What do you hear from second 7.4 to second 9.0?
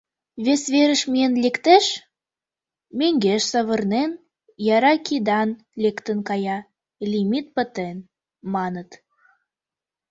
пытен, маныт.